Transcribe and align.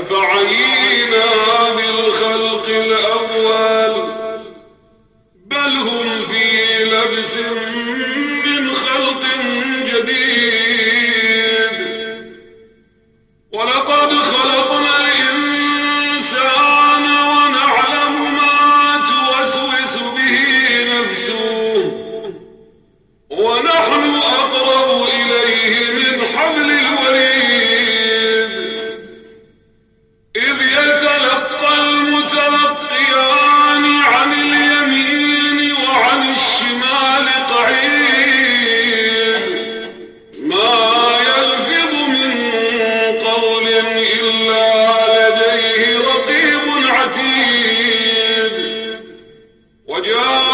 أفعينا 0.00 1.24
Would 49.86 50.06
you? 50.06 50.53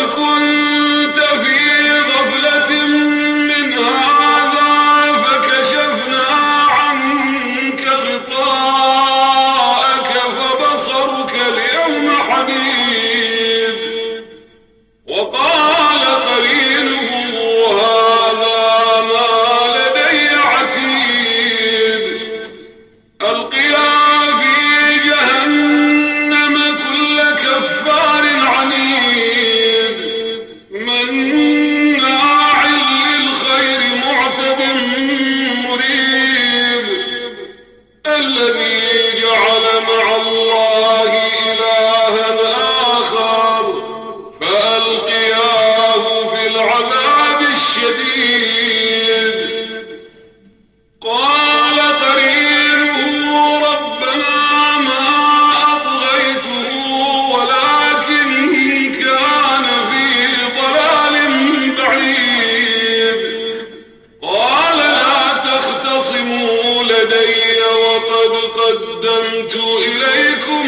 قدمت 68.71 69.55
إليكم 69.55 70.65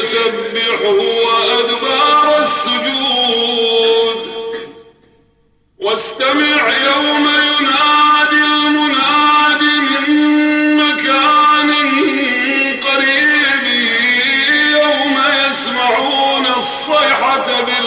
فسبحوا 0.00 1.02
وأدبار 1.02 2.42
السجود. 2.42 4.20
واستمع 5.78 6.68
يوم 6.86 7.28
ينادي 7.28 8.44
المناد 8.66 9.62
من 9.62 10.04
مكان 10.76 11.70
قريب. 12.80 13.64
يوم 14.72 15.16
يسمعون 15.48 16.46
الصيحة 16.56 17.46
بالنسبة 17.60 17.79